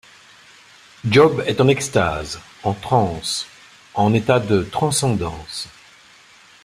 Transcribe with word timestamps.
Job 1.07 1.43
est 1.45 1.61
en 1.61 1.67
extase, 1.67 2.39
en 2.63 2.73
transe, 2.73 3.45
en 3.93 4.15
état 4.15 4.39
de 4.39 4.63
transcendance. 4.63 5.67